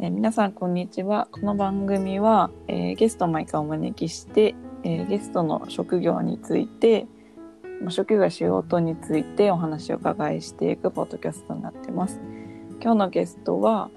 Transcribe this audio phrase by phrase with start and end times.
[0.00, 1.26] えー皆さんこんにちは。
[1.32, 7.08] この番組は、えーゲストを毎回お招きして、えーゲストの職業について
[7.82, 12.20] まあ職業や仕事についてお話をお伺いしていくポッドキャストになってます。
[12.80, 13.90] 今日のゲストは、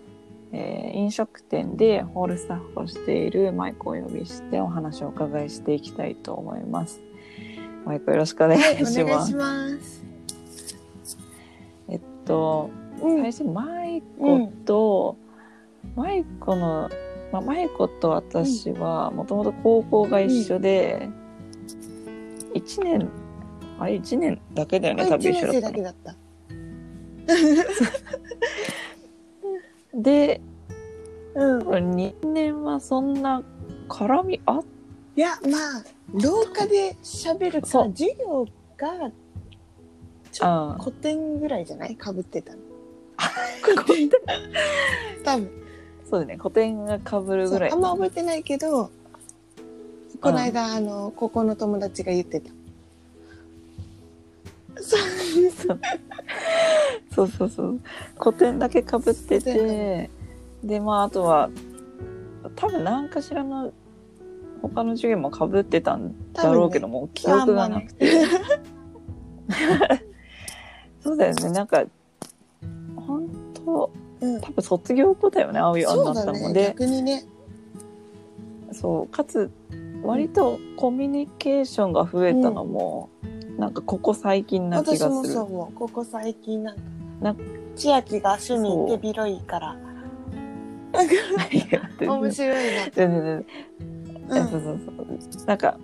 [0.51, 6.99] えー飲食店でホールスタッフをしているマイクをお呼びしてお話をお伺いしていきたいと思います。
[7.85, 10.03] マイクよろしくお願いはい、します、お願いします。
[11.89, 12.71] えっと
[13.01, 13.21] うん。
[13.21, 15.20] 最初マイコと、マ
[16.13, 16.89] イコの、
[17.31, 21.09] まあ、マイコと私はもともと高校が一緒で、
[22.53, 23.09] 一年
[23.79, 26.15] あれ1年だけだよね多分一緒だったのだけだった。
[29.93, 30.41] で
[31.35, 31.59] うん。
[31.95, 33.43] 2年はそんな
[33.89, 34.63] 絡みあっ
[35.15, 38.45] いや、まあ、廊下で喋るか授業
[38.77, 39.11] が、
[40.31, 41.95] ちょあ古典ぐらいじゃない？
[41.97, 42.59] かぶってたの。
[45.23, 45.60] 多分。
[46.11, 46.35] そうだね。
[46.37, 47.69] 古典がかぶるぐらい。
[47.71, 48.91] そうあんま覚えてないけど、
[50.19, 52.51] この間、あの、高校の友達が言ってた。
[54.83, 54.97] そ
[55.73, 55.79] う。
[57.15, 57.79] そうそうそう。
[58.19, 60.09] 古典だけかぶってて。
[60.63, 61.49] でまああとは
[62.55, 63.73] 多分何かしらの
[64.61, 68.11] 他の授業もかぶってたんだろうけども、記憶がなくて、
[71.01, 71.49] そうだよね。
[71.49, 71.83] なんか
[74.21, 74.41] うん。
[74.41, 76.25] 多分卒業後だよねああいうあんそうだね。
[76.25, 77.23] なったもんで逆にね。
[78.71, 79.51] そうかつ
[80.03, 83.09] 割とコミュニケーションが増えたのも、
[83.57, 85.73] なんかここ最近な気がする私もそう思う。
[85.73, 86.81] ここ最近なんか、
[87.21, 87.35] な
[87.75, 89.77] 千秋が趣味手広いから、
[92.01, 92.89] 面白いな。
[92.91, 93.45] 全然全然
[94.31, 95.77] うんそうそうそうなんか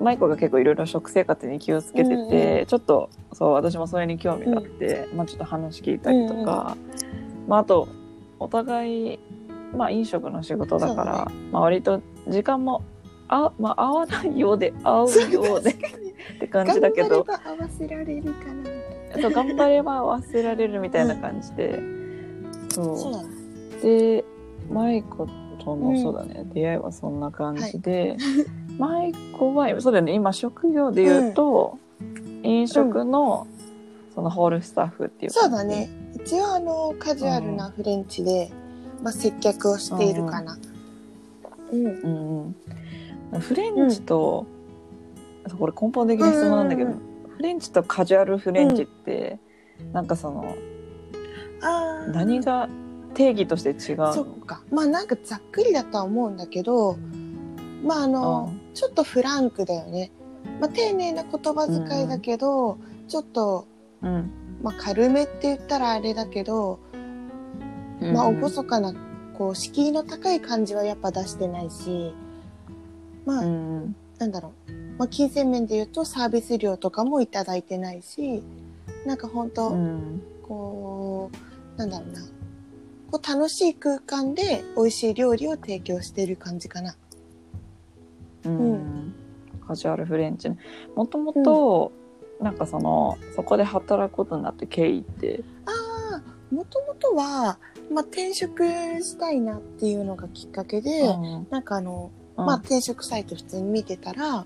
[0.00, 6.76] マイコが結構いろいろ食生活に気をつけてて、うんちょっとそう私もそれに興味があって、まあ、ちょっと話聞いたりとか、
[7.48, 7.88] まあ、あと
[8.38, 9.18] お互い、
[9.76, 12.82] まあ、飲食の仕事だから、そまあ、割と時間も
[13.28, 15.74] あ、まあ、合わないようで合うようでっ
[16.40, 17.24] て感じだけど。
[17.24, 19.22] 頑張れば合わせられるかな。
[19.22, 21.80] そう頑張れば忘れられるみたいな感じで、
[22.68, 23.24] そ
[23.80, 23.82] う。
[23.82, 24.24] で
[24.70, 25.26] マイコ
[25.58, 28.16] との、うんそうだね出会いはそんな感じで、
[28.78, 31.78] マイコは そうだよね今職業で言うと、
[32.42, 33.46] 飲食の、
[34.14, 35.88] そのホールスタッフっていうそうだね。
[36.14, 38.50] 一応あのカジュアルなフレンチで、
[39.02, 40.58] まあ接客をしているかな。
[41.72, 41.86] うん。
[41.86, 42.54] うん
[43.32, 44.46] うんフレンチと、
[45.58, 49.38] これ根本的な質問なんだけど、うんうんフレンチとカジュアルフレンチって、
[49.94, 50.54] なんかその
[51.62, 52.12] ああ。
[52.12, 52.68] 何が
[53.14, 54.12] 定義として違うの？
[54.12, 54.62] そっか。
[54.70, 56.98] まあなんかざっくりだとは思うんだけど、
[57.82, 60.12] まああの、ちょっとフランクだよね。
[60.60, 62.78] まあ丁寧な言葉遣いだけど、
[63.08, 63.66] ちょっと、
[64.02, 64.30] うん
[64.62, 66.78] まあ軽めって言ったらあれだけど、
[68.00, 68.94] まあうん厳かな、
[69.36, 72.14] こう敷居の高い感じはやっぱ出してないし、
[73.24, 74.72] まあ、うんなんだろう。
[74.98, 78.42] まあ金銭面で言うとサービス料とかもいただいてないし、
[79.06, 81.30] なんか本当、うんこ
[81.76, 82.20] う、なんだろうな。
[83.10, 86.94] こう楽しい空間で美味しい料理を提供してる感じかな。
[88.44, 89.14] うん
[89.70, 90.58] カジュアルフレンチね。
[90.96, 91.92] もともと
[92.40, 95.44] なんかそのそこで働くことになって経緯って。
[95.64, 95.70] あ
[96.16, 97.58] あ、もともとは、
[97.92, 101.46] まあ転職したいなっていうのがきっかけで、うん。
[101.50, 102.46] なんかあの、うん。
[102.46, 104.44] まあ転職サイト普通に見てたら、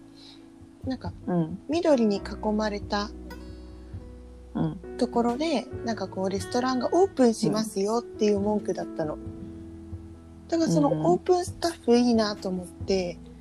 [0.85, 1.59] なんかうん。
[1.71, 3.09] 緑に囲まれた
[4.55, 4.77] うん。
[4.99, 9.17] ところで、なんかこうレストランがオープンしますよっていう文句だったの。
[10.49, 11.07] だからそのうん。
[11.07, 13.34] オープンスタッフいいなと思って、うん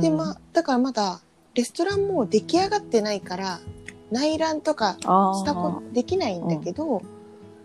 [0.00, 1.20] で、まあ、だからまだ
[1.54, 3.60] レストランも出来上がってないから、
[4.10, 7.02] 内覧とかあしたこできないんだけど、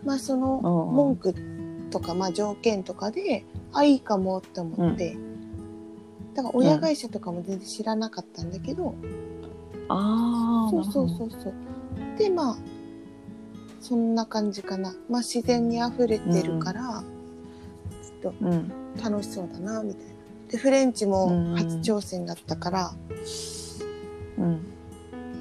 [0.04, 0.94] まあそのうん。
[0.94, 1.34] 文句
[1.90, 5.16] とか、まあ条件とかで、あ、いいかもって思って、
[6.34, 8.94] だから親会社とかも全然知らなかったんだけど、
[9.88, 11.54] ああそうそうそうそう。
[12.18, 12.56] で、まあ、
[13.80, 14.94] そんな感じかな。
[15.08, 17.04] まあ自然に溢れてるから、
[18.22, 20.15] ちょっう、うん、と楽しそうだな、みたいな。
[20.48, 22.92] で、フレンチも初挑戦だったから、
[24.38, 24.60] うん、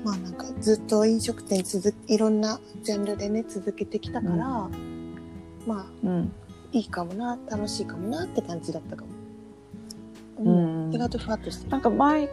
[0.04, 4.69] まあなんかずっと飲食店続き、いろんなジャンルでね、続けてきたから、ま
[5.69, 6.31] あうん、
[6.72, 9.10] いいかもな、楽しいかもなって感じだったかも。
[10.40, 10.90] ううん。
[10.92, 11.72] ん意外とふわっとしてる。
[11.72, 12.30] なんか前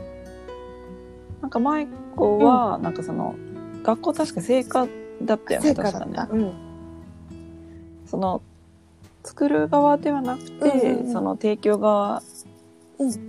[1.43, 3.35] なんか舞子はなんかその、
[3.83, 4.87] 学校確か成果
[5.23, 5.75] だったよね。
[5.75, 6.53] 確かねうん。
[8.07, 8.43] その
[9.25, 12.32] 作る側ではなくて、うんうんうんその提供側うん。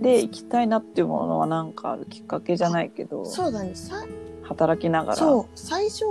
[0.00, 3.74] で行きたいなっていうものはなんかあるきっかけじゃないけどそうだね。
[3.74, 4.06] さ、
[4.42, 5.16] 働きながら。
[5.16, 6.04] そう、最初、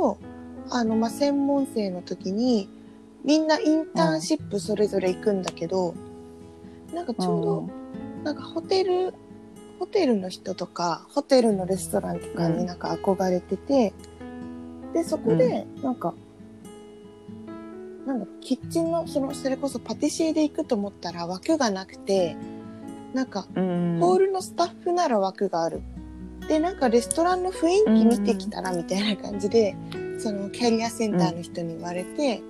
[0.70, 2.70] あの、まあ、専門生の時に、
[3.24, 5.94] みんなインターンシップそれぞれ行くんだけど、
[6.94, 7.70] なんかちょうど、
[8.24, 9.14] なんかホテル
[9.80, 13.94] ホテルの人とかホテルのレストランとかになんか憧れてて、
[14.94, 16.14] でそこでなんか、
[18.06, 22.38] なんだキッチンのそのそれこそパティシエで行くと思ったら枠がなくて
[23.14, 23.98] なんかうん。
[24.00, 25.82] ホールのスタッフなら枠がある。
[26.48, 29.76] でなんかレストランの雰囲気見てきたらみたいな感じで、
[30.20, 32.42] そのキャリアセンターの人に言われて、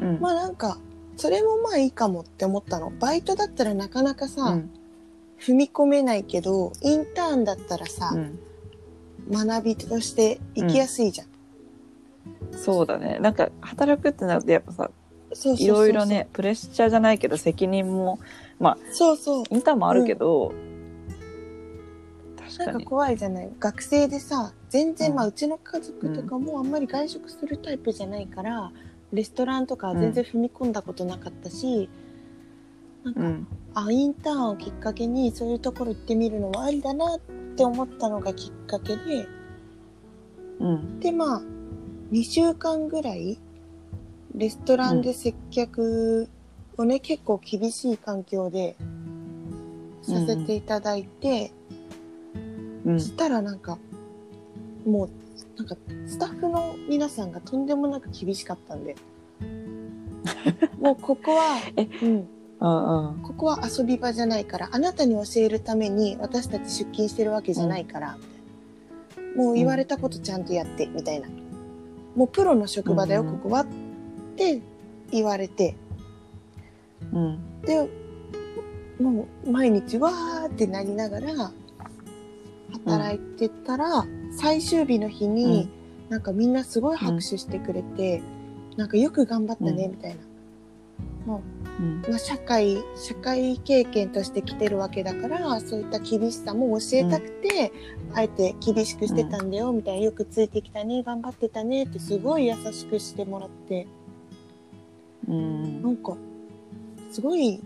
[0.00, 0.20] うん。
[0.20, 0.78] まあなんか
[1.16, 2.90] それもまあいいかもって思ったの。
[2.90, 4.70] バイトだったらなかなかさ、うん。
[5.40, 8.38] 踏み込めないけどインターンだったらさ、うん。
[9.30, 11.28] 学びとして行きやすいじゃん、
[12.52, 13.18] そうだね。
[13.20, 14.90] なんか働くってなるとやっぱさ
[15.56, 18.18] いろいろねプレッシャーじゃないけど責任も
[18.92, 19.44] そうそう。
[19.50, 20.52] インターンもあるけど、
[22.36, 23.50] 確なんか怖いじゃない？
[23.58, 25.16] 学生でさ全然、うん。
[25.16, 28.70] まあうちの家族とかもあんまり外食するタイプじゃないから、
[29.12, 31.88] レストランとか全然踏み込んだことなかったし、
[33.02, 33.46] なんか、うん。
[33.72, 37.20] あインターンをきっかけにそういうところ行ってみるのはありだなっ
[37.56, 39.26] て思ったのがきっかけで
[40.58, 41.00] うん。
[41.00, 41.42] でまあ
[42.12, 43.38] 2週間ぐらい
[44.34, 46.28] レストランで接客
[46.80, 48.76] をね、結構厳しい環境で
[50.02, 51.52] させていただいて、
[52.84, 53.00] うん。
[53.00, 53.78] そしたらなんか
[54.86, 55.10] もう
[55.56, 58.96] なんかスタッフの皆さんがとんでもなく厳しかったんで。
[60.80, 62.28] もうここは、えうん、
[62.60, 63.22] うんうん。
[63.22, 68.22] ここは遊び場じゃないからあなたに教えるために私たち出勤してるわけじゃないから、み
[69.16, 71.28] たいなもう言われたことちゃんとやってみたいな。
[72.16, 73.38] もうプロの職場だよ、うん。
[73.38, 73.60] ここは。
[73.60, 73.66] っ
[74.36, 74.62] て
[75.10, 75.76] 言われて
[77.12, 77.38] うん。
[77.62, 77.88] で
[79.00, 81.52] もう毎日わーってなりながら
[82.72, 84.04] 働いてたら、
[84.36, 85.68] 最終日の日に、
[86.08, 88.22] なんかみんなすごい拍手してくれて、
[88.76, 89.90] なんかよく頑張ったね、うん。
[89.92, 90.20] みたいな。
[91.26, 91.42] も
[91.80, 92.02] うん。
[92.06, 97.72] う、まあ、社会、社会経験として来てるわけだから、そういった厳しさも教えたくて、
[98.14, 103.86] あえて厳しくしてたんだよ、みたいな、よくついてきたね、頑張ってたねってすごい優しくしてもらって、
[105.28, 105.82] うん。
[105.82, 106.16] なんか、
[107.10, 107.60] すごい、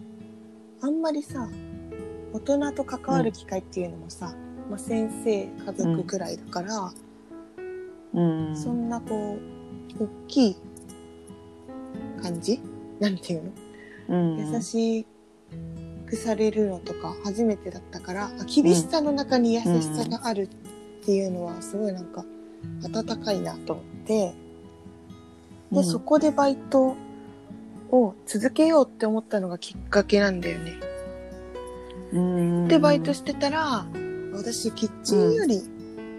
[0.80, 1.48] あんまりさ、
[2.32, 4.34] 大人と関わる機会っていうのもさ、
[4.70, 6.92] まあ、先生、家族くらいだから、
[8.14, 8.56] うん。
[8.56, 9.36] そんなこ
[9.98, 10.56] う、大きい
[12.22, 12.60] 感じ？
[13.00, 13.50] なんていうの、
[14.08, 14.52] うん。
[14.54, 15.06] 優し
[16.06, 22.24] くされるのとか初めてだったから、あ厳しさの中に優しさがあるっていうのはすごいなんか
[22.82, 24.34] 温かいなと思って、
[25.72, 25.84] で、うん。
[25.84, 26.96] そこでバイト
[27.94, 30.74] を続けようって思ったのがきっかけなんだよね。
[32.12, 33.86] うんで、バイトしてたら、
[34.32, 35.62] 私キッチンより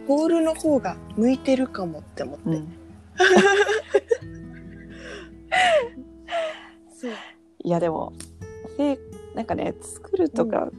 [0.07, 2.50] ホールの方が向いてるかもって思って。
[2.50, 2.74] うん
[6.94, 7.12] そう。
[7.63, 8.12] いやでも
[8.77, 9.00] せ
[9.33, 10.69] なんかね作るとか、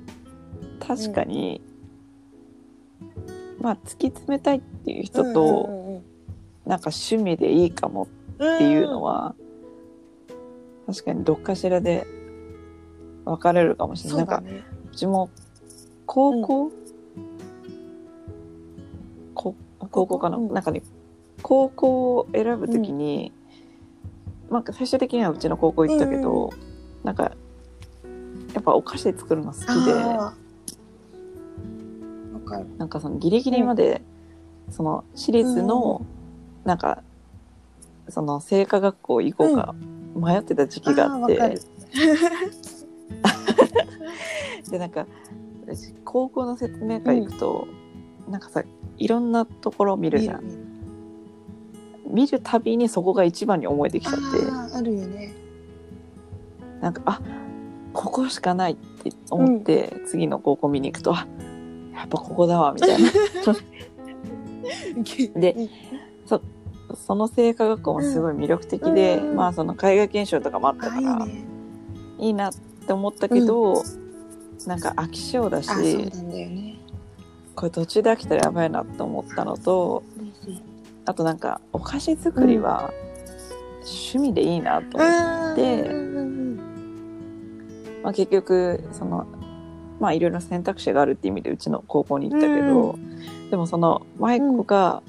[0.81, 1.63] 確かに、
[3.59, 6.03] まあ突き詰めたいっていう人と、うんうんうん
[6.67, 8.09] なんか趣味でいいかも
[8.41, 9.37] うんっていうのは、
[10.87, 12.07] 確かにどっかしらで
[13.25, 14.19] 分かれるかもしれない。
[14.19, 14.55] なんかそ
[14.93, 15.31] うちも
[16.07, 16.73] 高校、
[19.35, 19.55] こ
[19.91, 20.53] 高校かな、うん。
[20.53, 20.83] なんかね
[21.43, 23.33] 高校を選ぶときに、
[24.49, 26.53] まあ最終的にはうちの高校行ったけど、
[27.03, 27.33] なんか
[28.55, 30.47] やっぱお菓子作るの好きで。
[32.79, 34.03] なんかそのギリギリまで、
[34.71, 36.07] その私立の、
[36.65, 37.03] なんか
[38.09, 39.75] その製菓学校行こうか
[40.17, 41.37] 迷ってた時期があって、
[44.71, 45.07] でなんか
[45.67, 47.69] 私高校の説明会行くと、
[48.29, 48.63] なんかさ
[48.99, 50.43] いろんなところ見るじゃん。
[52.09, 54.25] 見るたびにそこが一番に思えてきちゃって。
[54.77, 55.35] あるよね。
[56.81, 57.21] なんかあ
[57.93, 61.27] ここしかないって思って、次の高校見に行くとあ
[61.95, 63.11] やっぱここだわみたいな。
[65.37, 65.69] でうん
[66.97, 71.45] その製菓学校もすごい魅力的で、うんまあその海外研修とかもあったあ、からいいね。
[72.19, 72.55] いいなっ
[72.87, 73.83] て思ったけど、
[74.67, 75.69] なんか飽き性だし。
[77.55, 80.03] これ途中で飽きたらやばいなって思ったのと。
[81.07, 82.93] あとなんかお菓子作りは
[83.83, 86.57] 趣味でいいなと思って、うんうん
[88.03, 89.25] まあ、結局その
[90.01, 92.99] まあいろいろ選択肢があるって意味でうちの高校に行ったけど、
[93.51, 95.03] でもその舞子が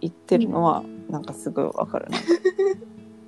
[0.00, 2.18] 言ってるのはなんかすごいわかるな、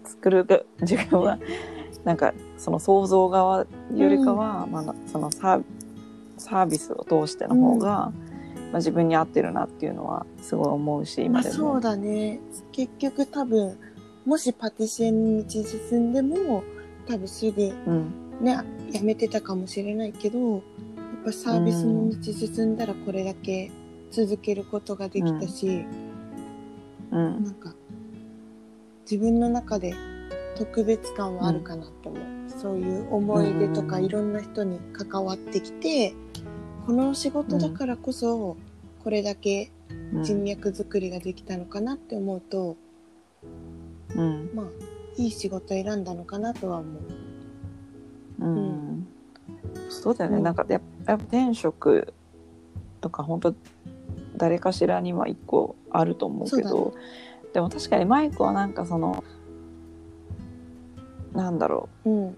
[0.04, 1.38] 作るが自分は
[2.02, 5.64] なんかその想像側よりかは、まあ、そのサー
[6.38, 8.12] サービスを通しての方が、ま
[8.74, 11.54] あ、自分に合ってるなっていうのはすごい思うしまあ、今でも。
[11.54, 12.40] そうだね。
[12.72, 13.78] 結局多分、
[14.24, 16.64] もしパティシエに道進んでも
[17.06, 18.12] 多分すぐうん。
[18.40, 18.58] ね
[18.92, 20.62] やめてたかもしれないけどやっ
[21.24, 23.70] ぱサービスの道進んだらこれだけ
[24.10, 26.03] 続けることができたし、うん
[27.18, 27.74] なんか
[29.10, 29.94] 自分の中で
[30.56, 34.04] 特別感はあるかなって思う、そういう思い出とかうん。
[34.04, 36.14] いろんな人に関わってきて
[36.86, 38.56] この仕事だからこそ
[39.02, 39.70] これだけ
[40.12, 40.24] うん。
[40.24, 42.76] 人脈作りができたのかなって思うと、
[44.14, 44.50] うん。
[44.54, 44.66] まあ
[45.16, 46.98] いい仕事選んだのかなとは思
[48.40, 48.44] う。
[48.44, 49.06] うん。
[49.90, 52.12] そうだよね、うんなんかやっぱ転職
[53.00, 53.54] とか本当
[54.36, 56.94] 誰かしらには一個あると思うけど
[57.52, 59.24] でも確かにマイクはなんかその
[61.32, 62.10] なんだろう。
[62.10, 62.36] ん、う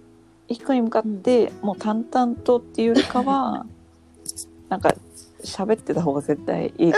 [0.48, 3.66] 一個に向かってもう淡々とっていうよりかは
[4.68, 4.94] なんか
[5.42, 6.92] 喋ってた方が絶対いい。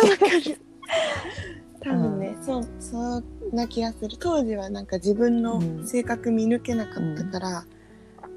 [1.80, 4.16] 多分ね、そう、そうな気がする。
[4.18, 5.86] 当時はなんか自分のうん。
[5.86, 7.64] 性格見抜けなかったから、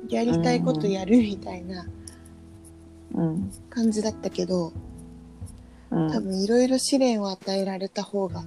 [0.09, 1.85] やりたいことやるみたいな
[3.13, 3.51] うん。
[3.69, 4.71] 感じだったけど、
[5.91, 8.43] うん多分いろいろ試練を与えられた方が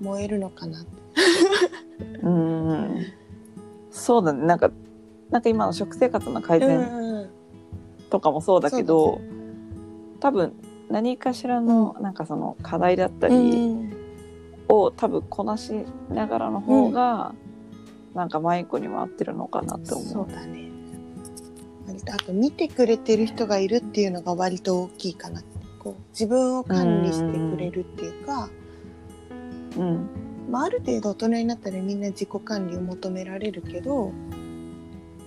[0.00, 0.84] 燃えるのかな。
[2.22, 3.06] うん
[3.90, 4.70] そうだねなんか
[5.30, 7.30] なんか今の食生活の改善うん
[8.10, 9.20] とかもそうだけそうど、
[10.20, 10.52] 多分
[10.88, 13.38] 何かしらのなんかその課題だったりう
[13.74, 13.96] ん
[14.68, 15.72] を多分こなし
[16.10, 17.34] ながらの方が、
[18.14, 20.06] なんかマイコにも合ってるのかなって思う。
[20.06, 20.70] そうだね。
[21.86, 25.55] 割とあと見てくれてる人がいるっていうのが割と大きいかなって。
[25.86, 28.50] こう自分を管理してくれるっていうか、
[29.76, 30.08] うん。
[30.50, 34.12] まあ、ある程度大人になったらみんな自己管理を求められるけど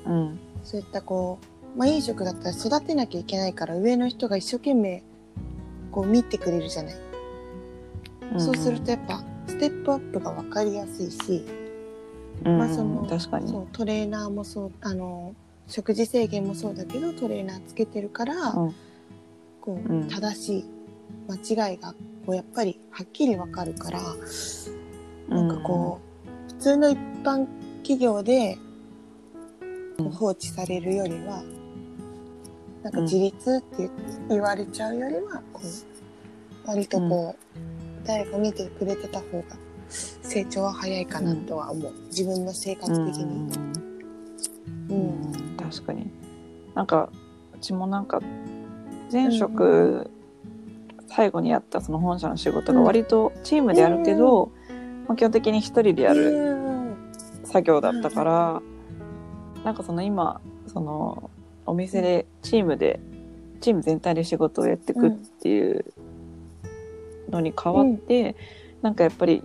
[0.05, 1.39] うんそういったこ
[1.75, 5.03] う、まあ、飲食だったら育てなきゃいけないから上の人が一生懸命
[5.91, 6.95] こう見てくれるじゃない、
[8.33, 8.39] うん。
[8.41, 11.45] そうするとやっぱステップアップが分かりやすいし、
[12.45, 12.57] うん。
[12.57, 13.49] まあその確かに。
[13.49, 15.35] そうトレーナーもそうあの
[15.67, 18.75] 食事制限もそうだけどトレーナーつけてるから、うん
[19.61, 20.07] こううん。
[20.07, 20.65] 正しい
[21.27, 21.93] 間違いが
[22.25, 23.99] こうやっぱりはっきり分かるから。
[25.29, 27.45] なんかこう、普通の一般
[27.83, 28.57] 企業で
[30.11, 31.43] 放置されるよりは、
[32.83, 39.57] なんか自立って言言われちゃうよりは、こう、割とこう、誰か見てくれてた方が
[39.89, 41.93] 成長は早いかなとは思う。
[42.07, 43.53] 自分の性格的に。
[44.89, 46.09] うん確かに。
[46.73, 47.09] なんか
[47.53, 48.19] うちもなんか
[49.11, 50.09] 前職、
[51.07, 54.51] 最後にやったその本社の仕事が割とチームでやるけど、
[55.07, 56.97] まあ、基本的に一人でやるうん
[57.43, 58.61] 作業だったから、
[59.63, 61.29] なんかその今その
[61.65, 62.99] お店でチームで
[63.61, 65.85] チーム全体で仕事をやっていくっていう
[67.29, 68.35] のに変わって、
[68.81, 69.43] なんかやっぱり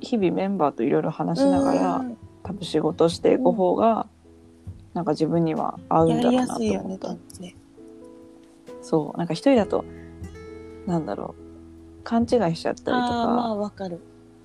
[0.00, 4.06] 日々メンバーといろいろ話しながら、うん多分仕事していく方が、
[4.94, 7.56] なんか自分には合うんだろうなと思った、多分ね。
[8.86, 9.18] そう。
[9.18, 9.84] なんか一人だと
[10.86, 12.04] なんだろう。
[12.04, 14.00] 勘違いしちゃったりとああ、まかあわかる。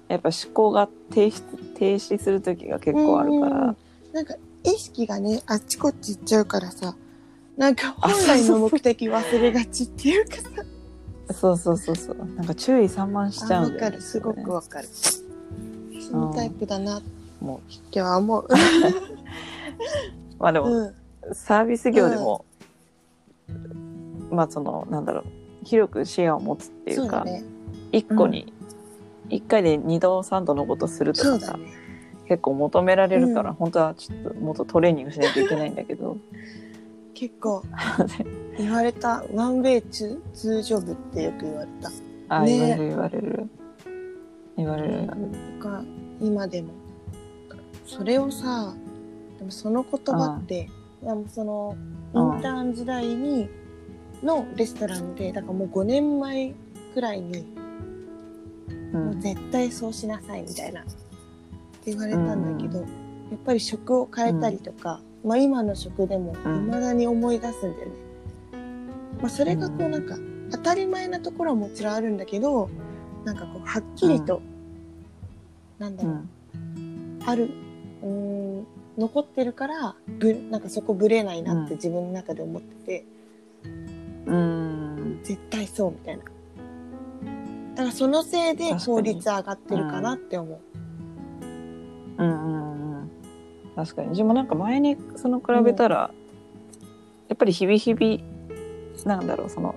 [0.08, 3.78] やっぱ思考が停止停止する時が結構あるから、うん
[4.12, 6.96] なんか意識がねあっちこっち行っちゃうからさ。
[7.58, 10.50] なんかあ本来の目的忘れがちっていうかさ。
[11.34, 12.18] そうそうそうそう。
[12.18, 14.02] なんか注意散漫しちゃうんだよねかる。
[14.02, 14.88] すごくわかる。
[14.88, 18.48] そのタイプだなっても今日は思う、う
[20.40, 20.96] まあでも、う
[21.32, 22.46] ん、サービス業でも、
[24.32, 25.26] まあそのなんだろう
[25.64, 27.44] 広く視野を持つっていうかそうだね。
[27.92, 28.54] 一個に
[29.30, 31.72] 一回で二度三度のことするとかさ、ね。
[32.28, 33.56] 結構求められるから、うん。
[33.56, 36.18] 本当はちょっともっとトレーニングしないといけないんだけど。
[37.14, 37.64] 結構
[38.58, 41.92] 言われたワンウェイツーージョブってよく言われた。
[42.30, 42.58] あ、ね。
[42.58, 43.50] 言われる言われる。
[44.58, 44.90] 言われる。
[44.92, 45.84] 言われるとか
[46.20, 46.70] 今でも
[47.86, 48.74] それをさ
[49.38, 50.70] でもその言葉って、
[51.04, 51.76] いやもうその
[52.14, 53.50] イうんンターン時代に
[54.24, 56.54] のレストランでだからもう5年前
[56.94, 57.40] くらいに、
[58.94, 60.92] うもうん絶対そうしなさいみたいなって
[61.86, 62.88] 言われたんだけど、やっ
[63.46, 66.66] ぱり食を変えたりとか、まあ今の食でもうん。
[66.66, 67.96] 未だに思い出すんだよね。
[69.22, 70.18] まあそれがこうなんか
[70.52, 72.70] 当たり前なところはもちろんあるんだけど
[73.24, 74.42] なんかこうはっきりと、
[75.80, 77.20] なんだろう、うん。
[77.26, 77.50] ある
[78.04, 78.10] うー
[78.62, 81.78] ん残ってるからぶなんかそこぶれないなってうん。
[81.78, 83.06] 自分の中で思ってて、
[84.26, 85.20] うん。
[85.24, 86.24] 絶対そうみたいな。
[87.76, 88.86] だからそのせいで確かに。
[88.86, 90.60] 効率上がってるかなって思う、
[92.18, 93.12] うんうんうん
[93.76, 94.10] 確かに。
[94.10, 96.12] 自分もなんか前にその比べたら、
[97.30, 98.20] やっぱり日々日々
[99.06, 99.76] なんだろうその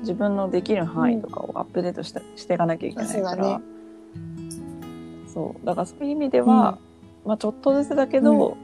[0.00, 3.64] 自分のできる範囲とかをアップデートしたしていかなきゃいけないから、あそうだね。
[5.32, 5.66] そう。
[5.66, 6.78] だからそういう意味では、
[7.26, 8.56] まあちょっとずつだけど、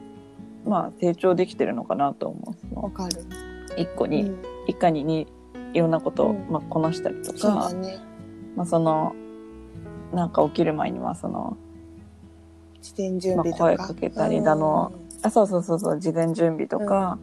[0.65, 2.79] まあ成長できてるのかなと思う。
[2.79, 3.23] わかる。
[3.77, 5.27] 一個に、うんいかにに
[5.73, 7.99] いろんなことを、うんまあ、こなしたりとかだね。
[8.55, 9.15] まあ、その
[10.13, 11.57] なんか起きる前にはその
[12.77, 13.63] 自転準備とか。
[13.65, 14.91] まあ声かけたりだの
[15.23, 17.17] あそうそうそうそう事前準備とか、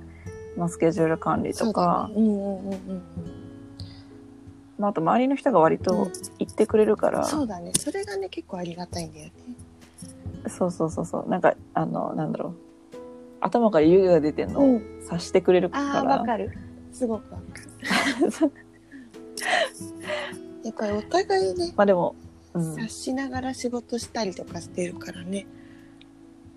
[0.57, 3.03] まあ、スケジュール管理とか、そうだねうんうんうんうん
[4.79, 7.73] まあ、あと周りの人が割うんと言ってくれるから、そうだね。
[7.79, 9.33] それがね、結構ありがたいんだよね。
[10.49, 12.55] そうそうそうそうなんかあのなんだろう
[13.41, 14.83] 頭から湯気が出てんのをうん。
[15.03, 16.51] 察してくれるかああ、ら、わかる。
[17.03, 17.45] すごくわか
[18.21, 18.53] る。
[20.63, 22.15] やっぱりお互いね、まあでも、
[22.55, 25.49] うん、察しながら仕事したりとかしてるからね。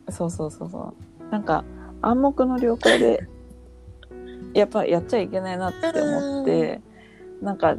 [0.09, 0.93] そうそうそうそ
[1.27, 1.65] うなんか
[2.03, 3.27] 暗黙の了解で
[4.53, 6.79] やっぱやっちゃいけないなって思って
[7.41, 7.75] なんか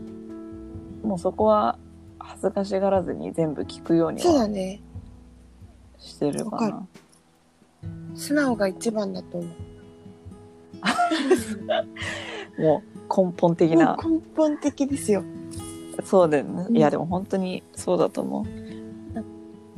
[1.04, 1.78] もうそこは
[2.18, 4.82] 恥ずかしがらずに全部聞くようにそうだはね。
[6.00, 6.88] してるかな。
[8.16, 9.50] 素直が一番だと思う。
[12.58, 15.22] もう根本的な根本的ですよ。
[16.04, 18.44] そうだよね、うんいやでも本当にそうだと思う。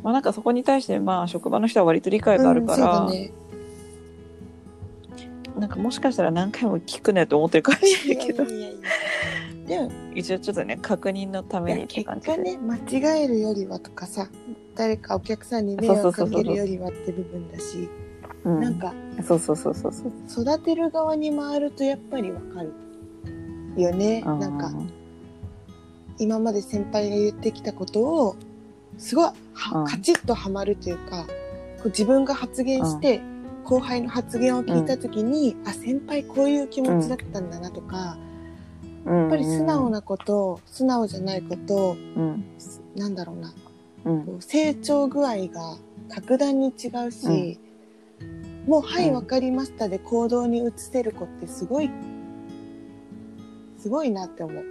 [0.02, 3.32] まあなんかそこに対してまあ職場の人は割と理解があるから、うんね。
[5.58, 8.44] なんかもしかしたら何回も聞くねと思ってるかもいしれないけど。
[9.66, 12.36] でも、一応ちょっとね確認のためにって結感じで。
[12.36, 14.28] 果ね、間違えるよりはとかさ、
[14.76, 17.88] 誰かお客さんに迷惑かけるよりはって部分だし、
[18.44, 18.60] うん。
[18.60, 18.92] なんか
[19.26, 20.42] そうそうそうそうそう。
[20.42, 22.72] 育てる側に回るとやっぱりわかる
[23.76, 24.22] よね。
[24.22, 24.70] なんか
[26.18, 28.36] 今まで先輩が言ってきたことを
[28.98, 31.26] すごいカチッとはまるというか、
[31.78, 33.20] こう自分が発言して、
[33.64, 38.18] 後輩の発言を聞いた時に、あ先輩こういう気持ちだったんだなとか、
[39.06, 42.44] ややっぱり素直なこと素直じゃないことうん。
[42.96, 43.54] なんだろうな。
[44.04, 44.24] うん。
[44.24, 45.76] こう成長具合が
[46.08, 47.60] 格段に違うし、
[48.68, 51.90] もう「はいうん分かりました」で行動に移せる子ってすごい
[53.78, 54.64] すごいなって思う。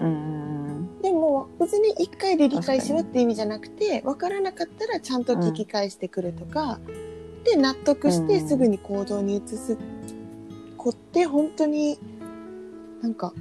[0.00, 6.78] うんでも別に一回で理解しろって意味じゃなくて分からなかったらちゃんと聞き返してくるとか、
[7.44, 9.78] で納得してうんすぐに行動に移す
[10.76, 11.98] 子って本当に
[13.02, 13.32] なんか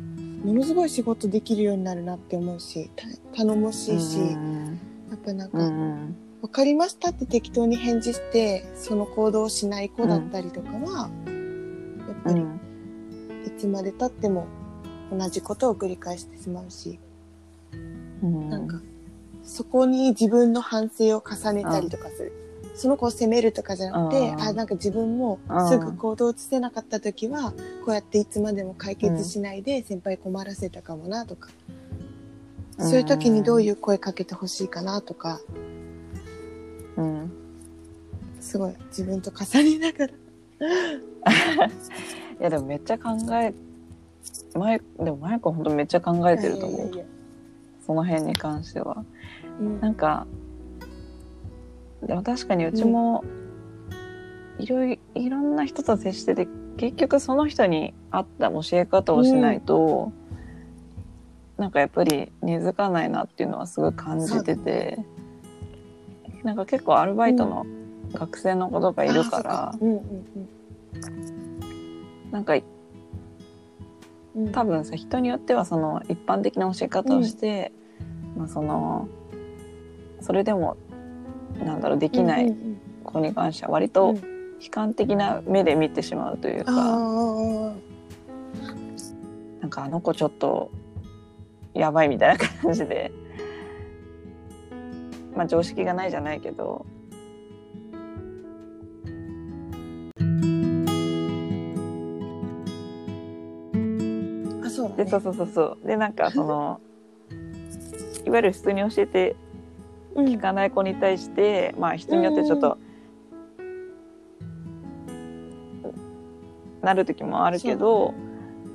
[0.44, 11.10] ものすごい仕事できるようになるなって思うした頼もしいし、うんやっぱなんか、うん分かりましたって適当に返事してその行動をしない子だったりとかは、
[12.08, 12.42] やっぱり
[13.46, 14.48] いつまでたっても
[15.12, 17.00] 同じことを繰り返してしまうし、
[18.24, 18.50] うん。
[18.50, 18.80] なんか
[19.44, 22.34] そこに自分の反省を重ねたりとかする。
[22.76, 24.42] その子を責めるとかじゃなくて、うん。
[24.42, 25.68] あ、なんか自分もうん。
[25.68, 27.52] すぐ行動を移せなかった時は、
[27.84, 31.50] こうやっていつまでも解決しないで先輩困らせたかもなとか、
[32.78, 35.79] そういう時にどういう声かけてほしいかなとか、うん
[38.40, 40.14] すごい自分と重ねながら。
[42.40, 43.54] いやでもめっちゃ考え
[44.54, 47.06] 前でも前子本当めっちゃ考えてると思う。
[47.86, 49.04] その辺に関しては。
[49.60, 49.80] うん。
[49.80, 50.26] なんか
[52.06, 53.24] でも確かにうちも
[54.58, 56.48] いろいいろんな人と接してて
[56.78, 60.14] 結局その人に合った教え方をしないと、
[61.58, 64.98] なんかやっぱり根付かないなっていうのはすごい感じてて、
[66.44, 67.66] なんか結構アルバイトの
[68.14, 70.26] 学生の子とかいるからあ、そううんうん。
[72.32, 72.64] なんかうん。
[74.46, 74.52] うん。
[74.52, 77.72] 多分さ人によってはその一般的な教え方をして、
[78.36, 79.08] まあその
[80.22, 80.78] それでも
[81.64, 84.16] なんだろうできないうんうん子に関しては割うんと
[84.62, 87.74] 悲観的な目で見てしまうというか、あ
[89.62, 90.70] なんかあの子ちょっと
[91.74, 93.12] やばいみたいな感じで
[95.36, 96.86] まあ常識がないじゃないけど
[104.88, 105.88] そうでそうそうそうそう。
[105.88, 106.80] でなんかその
[108.26, 109.36] いわゆる普通に教えて
[110.16, 110.26] うん。
[110.26, 112.78] 聞かない子に対して、まあ人によってちょっと、
[116.82, 118.14] なる時もあるけど、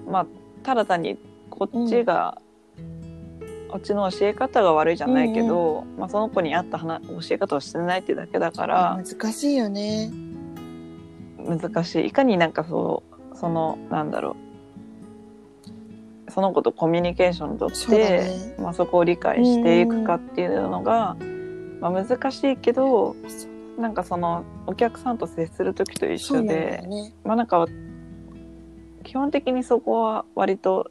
[0.06, 0.26] まあ
[0.62, 1.18] ただ単に
[1.50, 2.38] こっちが、
[3.68, 10.10] こっちの教え方が悪いじゃないけど、まあ、その子に合った話教え方をしてないってだけだから難しいよね。
[11.38, 12.06] 難しい。
[12.06, 14.43] いかになんかそうそのなんだろう
[16.34, 18.54] その子とコミュニケーションをとってね。
[18.58, 21.16] まあ、そこを理解していくかっていうのが、
[21.80, 23.14] まあ、難しいけど
[23.78, 27.12] なんかそのお客さんと接する時と一緒でよね。
[27.24, 27.66] まあなんか
[29.04, 30.90] 基本的にそこは割と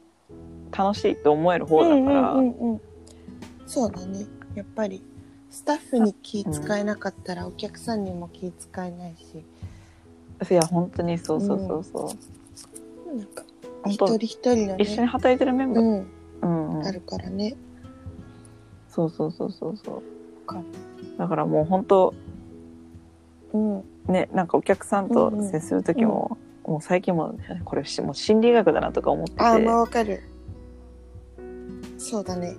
[0.76, 2.80] 楽しいと思える方だから、うんうんうんうん。
[3.66, 4.26] そうだね。
[4.54, 5.02] やっぱり
[5.50, 9.44] スタッフに気使えなかったらお客さんにも気使えないし、
[10.50, 12.16] いや本当にそうそうそうそ
[13.12, 13.53] う、なんか本当
[13.90, 16.06] 一人一人の一緒にね、働いてるメンバー、うん、
[16.42, 16.86] うんうん。
[16.86, 17.56] あるからね。
[18.88, 20.02] そうそうそうそうそう。
[21.18, 22.14] だからもう本当
[23.52, 29.42] うん、ねなんかお客さんと接する時も、もう最近もこれしもう心理学だなとか思ってて。
[29.42, 30.22] あ、まあわかる。
[31.98, 32.56] そうだね。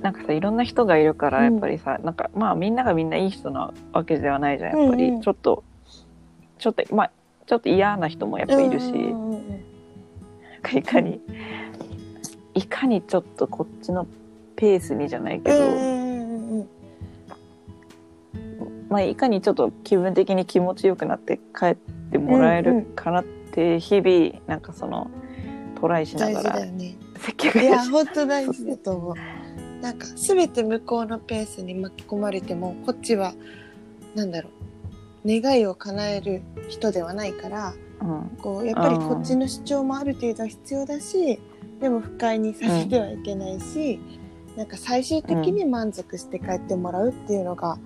[0.00, 1.52] なんかさいろんな人がいるからうん。
[1.54, 5.20] やっぱりさ、なんかまあみんながみんないい人なわけではないじゃんやっぱり、うんうん。
[5.20, 5.64] ちょっと
[6.58, 7.10] ちょっとまあ
[7.48, 8.92] ちょっと嫌な人もやっぱいるし、
[10.76, 11.20] いかに
[12.54, 14.06] いかにちょっとこっちの
[14.54, 15.58] ペースにじゃないけど、
[18.90, 21.76] まあ、いかにちょっと気分的に気持ちよくなって帰っ
[22.10, 25.10] てもらえるかなって日々なんかその
[25.80, 26.96] トライしな大がらね。
[27.54, 29.14] いや、本当大事だと思う。
[29.80, 33.32] なんか、すべて向こうのペースに巻き込まれても、こっちは、
[34.14, 34.52] なんだろう、
[35.26, 38.36] 願いを叶える人ではないから、うん。
[38.40, 41.40] こう、やっぱりこっちの主張もある程度は必要だし、
[41.80, 44.00] でも不快にさせてはいけないし、
[44.56, 47.78] なんか最終的に満足して帰ってもらうっていうのが、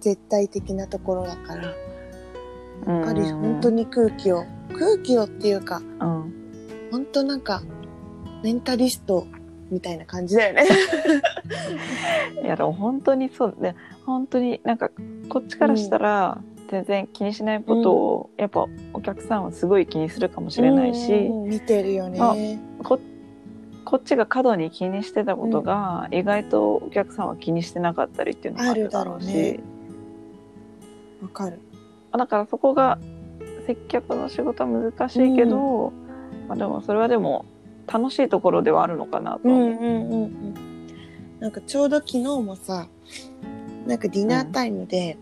[0.00, 4.44] 絶対的なところだから、やっぱり本当に空気を、
[4.78, 6.44] 空気をっていうか、うん。
[6.90, 7.62] 本当なんか
[8.42, 9.26] メンタリスト
[9.70, 10.64] みたいな感じだよね。
[12.42, 14.90] いやでも本当にそうで本当になんか
[15.28, 16.38] こっちからしたら
[16.70, 22.58] 全然気にしないことを、やっぱお客さんはすごい気にするかもしれないし、うん見てるよね。
[22.82, 22.98] こ
[23.84, 29.60] こっちが過度に気にしてたことが、意外とお客さんは気にしてなかったりっていうのもあるだろうしあるだろうね
[31.22, 31.60] わかる。
[32.12, 32.98] だからそこが
[33.66, 35.92] 接客の仕事は難しいけど、
[36.48, 37.44] まあ、でもそれはでも
[37.86, 39.60] 楽しいところではあるのかなと思う。
[39.60, 40.54] うんうんうんうん。
[41.40, 42.88] なんかちょうど昨日もさ、
[43.86, 45.18] なんかディナータイムで、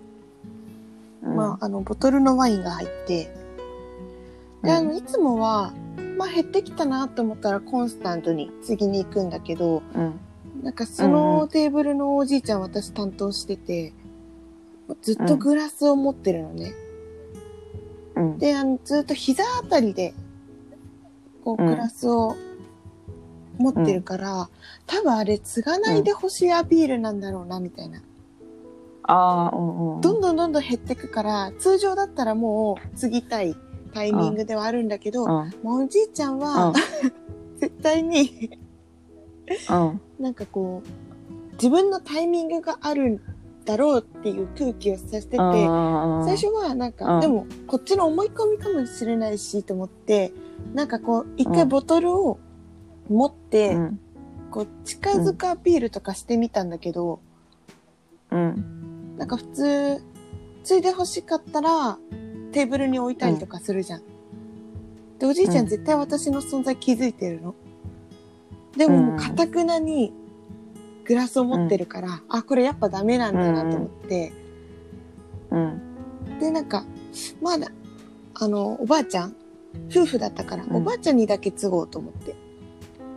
[1.22, 1.36] うん。
[1.36, 3.34] まああのボトルのワインが入って、
[4.62, 5.72] で、あのいつもは、
[6.16, 10.20] まあ減ってきたなと思ったらコンスタントに次に行くんだけど、うん。
[10.62, 13.92] なんかそのテーブルのおじいちゃん私担当してて、
[15.00, 16.72] ずっとグラスを持ってるのね。
[18.14, 18.38] うん。
[18.38, 20.14] で、あの、ずっと膝あたりで、
[21.44, 21.68] こう、うん。
[21.68, 22.36] グラスを
[23.58, 24.48] 持ってるから、
[24.86, 28.00] 多分あれ、継がないでほしいアピールなんだろうな、みたいな。
[29.04, 30.00] ああうんうん。
[30.00, 33.56] どんどんどんどん減ってくから、通常だったらもう継ぎたい
[33.92, 35.28] タイミングではあるんだけど、うん。
[35.62, 36.72] もうおじいちゃんは、うん。
[37.58, 38.58] 絶対に、
[39.70, 40.00] うん。
[40.18, 43.20] なんかこう、自分のタイミングがあるん
[43.64, 47.20] だろうっていう空気をさせてて、最初はなんか、うん。
[47.20, 50.32] でもこっちの思い込みかもしれないしと思って
[50.74, 52.38] なんかこう一回ボトルを
[53.08, 54.00] 持って、うん。
[54.50, 57.20] こう近づくアピールとかしてみたんだけど、
[58.30, 58.81] うん
[59.16, 60.02] なんか普通
[60.64, 61.98] ついで欲しかったら
[62.52, 64.02] テーブルに置いたりとかするじゃん。
[65.18, 67.54] でおじいちゃうんん絶対私の存在気づいてるの。
[68.76, 70.12] でもかたくなに
[71.04, 74.32] グラスを持ってるから、あこれやっぱダメなんだなと思って。
[75.50, 75.82] うん
[76.40, 76.84] で、なんか、
[77.40, 77.68] まだ、
[78.34, 79.36] あの、おばあちゃん
[79.90, 82.34] 夫婦だったから、うんおばあちゃんにだけ継ごうと思って。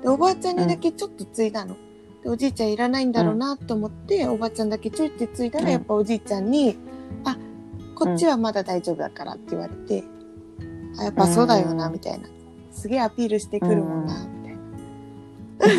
[0.02, 1.76] で、おばあちゃんにだけちょっと継いだの。
[2.26, 5.72] で、おじいちゃんいらないんだろうなと思って、おばあちゃんだけちょいって継いだら、うん。
[5.72, 6.76] やっぱおじいちゃんに、
[7.24, 7.38] あ、
[7.94, 10.04] こっちはまだ大丈夫だからって言われて、
[11.00, 12.28] あ、やっぱそうだよな、うんみたいな。
[12.72, 14.50] すげえアピールしてくるもんな、み
[15.60, 15.78] たい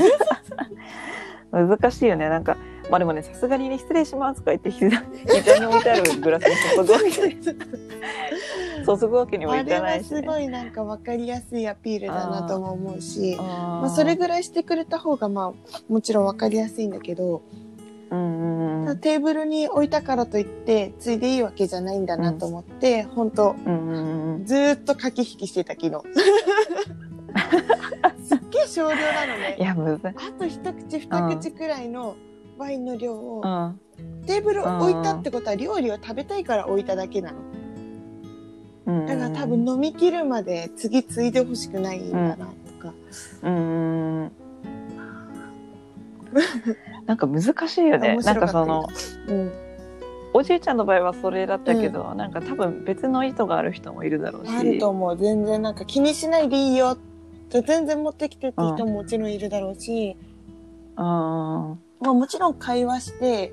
[1.50, 1.66] な。
[1.76, 2.28] 難しいよね。
[2.28, 2.56] なんか
[2.90, 7.12] まあでもねさすがにね失礼しますとか言って膝膝に置いてあるグラスに注ぐわけに
[8.87, 10.22] 注ぐわけにもあれいかなはいすしね。
[10.22, 17.42] ごいなんか分かりやすいアピールだなとも思うし、あまあ、それぐらいしてくれた方がまあもちろん分かりやすいんだけど、
[18.11, 26.01] うんうんうんテーブルに置いたからといってついでいいわけじゃないんだなと思って、本当うんうんうんずーっと駆け引きしてた昨日。
[28.25, 29.57] すっげえ少量なのね。
[29.59, 30.09] いやむず。
[30.09, 30.11] い。
[30.11, 32.14] あと一口二口くらいの
[32.59, 33.81] ワインの量をうん。
[34.27, 37.38] テーブル置いたってことは料理を食べたいから置いただけなの。
[38.87, 39.07] うん。
[39.07, 42.95] だから多分飲み切るまで次ついでほしくないんだなとか、
[43.42, 43.55] うん。
[43.55, 44.21] うん。
[44.21, 44.33] うん
[47.07, 48.09] なんか難しいよね。
[48.09, 48.88] 面なん白かその
[49.29, 49.53] うん、
[50.35, 54.53] おじいちゃんの場合はそれだったけど、なんか多分別の意図がある人もいるだろうし。
[54.53, 55.16] あると思う。
[55.16, 56.90] 全然なんか気にしないでいいよ。
[56.90, 56.99] っ
[57.49, 60.16] て全然持ってきてって人ももちろんいるだろうし、
[60.97, 63.52] うんまあ、もちろん会話して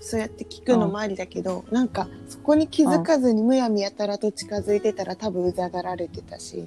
[0.00, 6.66] そうやって聞くのもありだけど、なんかそこに気づかずにむやみやたらと近づいてたら多分うざがられてたし。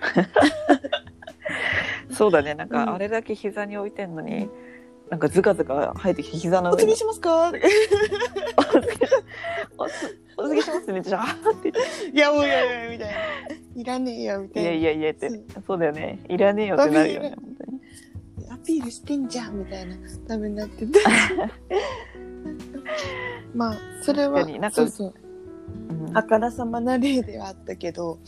[2.12, 2.54] そうだね。
[2.54, 2.72] なんうん。
[2.86, 4.48] かあれだけ膝に置いてんのに、
[5.10, 6.94] なんかズカズカ生えてきて膝のお上に。
[6.94, 7.48] 継ぎしますか？
[7.48, 7.60] お告
[8.86, 8.96] げ
[9.76, 11.02] おつお告げしますね。
[11.02, 11.80] じゃあって言って。
[12.16, 13.20] いやもういやいやみたいな。
[13.82, 14.70] いらねえよみたいな。
[14.70, 15.28] いやいやいやって。
[15.66, 15.78] そう。
[15.78, 16.18] だよね。
[16.28, 17.34] いらねえよってなるよね
[18.64, 19.96] ピールしてんじゃんみたいな
[20.26, 20.98] 多分なってて。
[23.54, 25.14] まあそれはそうそう。
[25.90, 26.16] うん。
[26.16, 28.18] あからさまな例ではあったけど。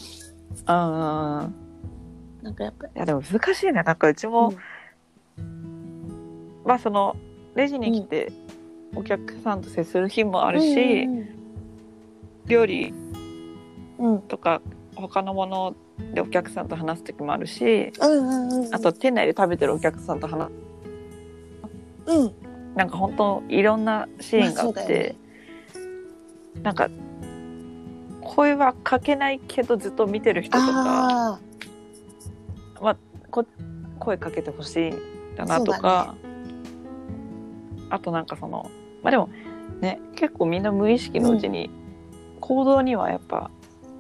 [0.67, 1.49] あ
[2.43, 2.93] なんかやっぱり。
[2.95, 3.83] いやでも難しいね。
[3.83, 4.53] なんかうちも、
[6.65, 7.17] まあその
[7.55, 8.33] レジに来て
[8.95, 11.29] お客さんと接する日もあるし、うん。
[12.47, 12.93] 料理
[13.99, 14.21] うん。
[14.23, 14.61] とか
[14.97, 15.75] 他のもの
[16.13, 18.75] でお客さんと話す時もあるしうんうんうん。
[18.75, 20.51] あと店内で食べてるお客さんと話
[22.07, 22.35] うん。
[22.75, 25.17] なんか本当いろんなシーンがあっまあね、
[26.63, 26.89] なんか
[28.21, 31.41] 声はかけないけどずっと見てる人とかあ
[33.31, 33.45] こ
[33.99, 36.15] 声かけてほしいんだなとか、
[37.91, 38.71] あとなんかその
[39.03, 39.29] まあでも
[39.81, 41.71] ね結構みんな無意識のうちに
[42.41, 43.51] 行動にはやっぱ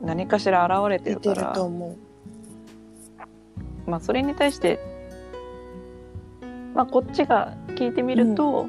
[0.04, 1.52] 何かしら現れてるから。
[1.52, 1.90] と思
[3.86, 3.90] う。
[3.90, 4.78] まあそれに対して
[6.74, 8.66] まあこっちが聞いてみると、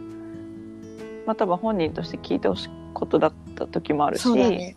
[1.26, 4.76] まあ多分本人として聞いてほしいことだった時もあるし、ね。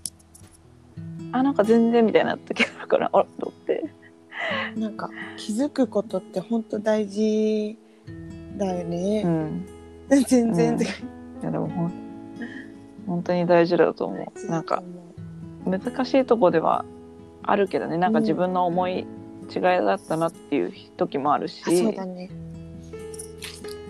[1.32, 3.90] あなんか全然みたいな時あるからあら と思って。
[4.76, 7.76] なんか気づくことって本当大事
[8.56, 9.66] だようね、ん。
[10.08, 10.82] 全然、うん。
[10.82, 10.86] い
[11.42, 11.92] やでもほん
[13.06, 14.50] 本当に大事だと思う。
[14.50, 14.82] なんか
[15.66, 16.84] 難しいとこでは
[17.42, 17.96] あるけどね。
[17.96, 19.06] なんか自分の思い
[19.54, 22.30] 違いだったなっていう時もあるし、あそうだね。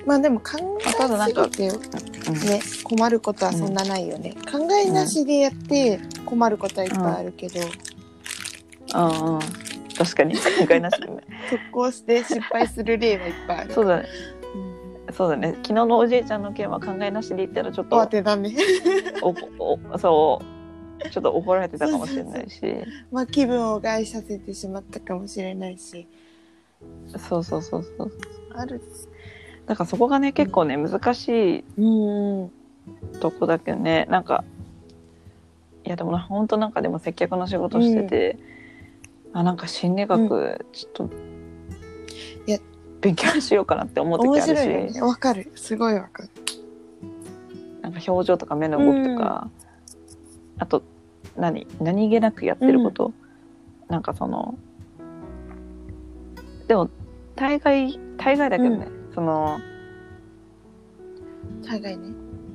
[0.07, 1.70] まあでも考まあただなんかね
[2.85, 7.61] 困ることはそんなないよね、考えなしでやって困ることはいっぱいあるけど、
[8.94, 9.35] うん。
[9.35, 9.40] うん
[9.98, 10.37] 確かに。
[10.37, 11.22] 考えなしでね。
[11.50, 13.74] 特攻して失敗する例はいっぱいある。
[13.74, 14.09] そうだね。
[15.09, 15.14] うん。
[15.14, 15.54] そうだね。
[15.57, 18.54] 昨日のおじいちゃんの件は考えなしで言ったらちょっお当とてだね。
[19.20, 20.58] おおそう
[21.11, 22.62] ちょっと怒られてたかもしれないし。
[23.11, 26.06] まあ気分を害させてしまったかもしれないし。
[27.06, 28.12] そうそうそうそう。
[28.54, 28.80] ある
[29.66, 32.50] だからそこがね結構ね難しいうん
[33.20, 34.06] とこだけどね。
[34.11, 34.44] なんか
[35.84, 38.38] いやでもな本当なんかでも接客の仕事してて、
[39.32, 41.11] あなんか心理学ちょっと、
[42.46, 42.58] いや。
[43.00, 45.02] 勉強しようかなって思う時面あるし、白いよね。
[45.02, 45.52] わかる。
[45.54, 46.30] すごいわかる。
[47.80, 49.48] なんか表情とか目の動きとか、
[50.59, 50.83] あと
[51.37, 53.12] 何何気なくやってること、
[53.88, 54.57] なんかその
[56.66, 56.90] でも
[57.37, 59.59] 大概大概だけどね、その
[61.66, 62.09] 大概ね。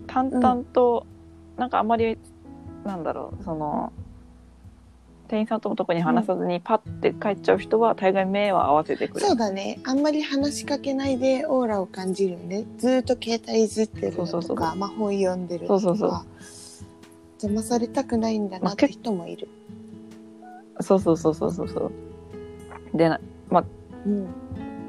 [0.08, 1.06] 淡々と、
[1.58, 2.18] なんかあんまり
[2.84, 3.92] なんだろうその
[5.30, 9.26] 店員さんとも特に話さずにパッて帰っちゃう人は大概目は合わせてくる。
[9.26, 9.80] そうだね。
[9.84, 12.66] あんまり話しかけないでオーラを感じるよね。
[12.78, 15.80] ずーっと携帯いじってるのそうそうそうとかまあ本読んでるのとか。
[15.80, 16.33] そうそうそう
[17.48, 19.48] 邪魔されたくないんだまあなって人もいる、
[20.80, 21.92] そうそうそうそうそうそう。
[22.98, 23.20] でな
[24.06, 24.28] うん、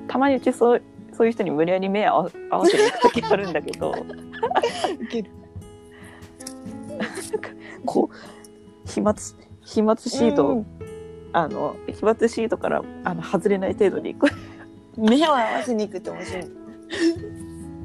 [0.09, 3.95] たまにうちそうそういう人に無理やり目合わ合わせていく時あるんだけど。
[5.01, 5.31] いける。
[7.87, 9.15] こう飛沫
[9.63, 10.67] 飛沫シート、うん。
[11.33, 14.29] あの飛沫シートからあの外れない程度にこ
[14.97, 16.43] 目を合わせに行くって面白い。
[16.43, 16.47] う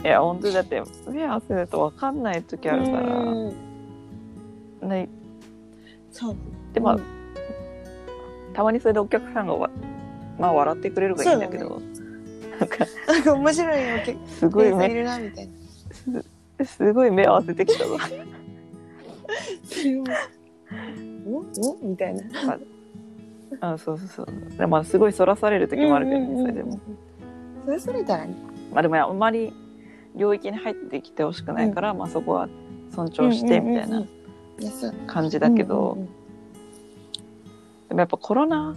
[0.03, 3.68] いや本当にだって目合わせると分かんない時あるから、うん
[4.81, 5.09] ね、
[6.11, 6.35] そう。
[6.73, 7.19] でまあ、うん
[8.53, 9.69] たまにそれでお客さんがわ、
[10.37, 11.81] まあ、笑ってくれるがいいんだけど
[12.59, 13.97] なんかなんか面白いよ。
[14.05, 15.49] 結すごい目構いるなみたい
[16.57, 16.65] な。
[16.65, 17.97] すごい目合わせてきたぞ
[19.63, 20.03] それを
[21.25, 21.43] おお
[21.81, 22.23] みたいな。
[23.61, 26.79] あそうそうそうでまあすごいそらされる時もあるけどね、うんうんうんそれでも。
[27.65, 28.35] それそれたらね。
[28.73, 29.53] まあでもあんまり
[30.15, 32.49] 領域に入ってきてほしくないから、まあそこは
[32.93, 34.18] 尊重してみたいなうんうんうんうん。
[35.07, 36.09] 感じだけど、うんうん
[37.89, 38.75] でもやっぱコロナ